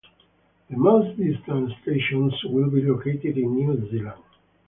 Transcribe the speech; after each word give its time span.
The 0.71 0.77
most 0.77 1.15
distant 1.15 1.71
stations 1.83 2.33
will 2.45 2.71
be 2.71 2.81
located 2.81 3.37
in 3.37 3.53
New 3.53 3.87
Zealand. 3.91 4.23